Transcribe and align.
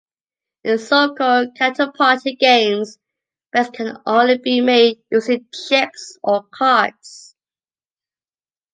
In 0.63 0.79
so-called 0.79 1.49
counterparty 1.55 2.35
games, 2.39 2.97
bets 3.53 3.69
can 3.69 3.97
only 4.07 4.39
be 4.39 4.59
made 4.59 4.97
using 5.11 5.45
chips 5.67 6.17
or 6.23 6.41
cards. 6.51 7.35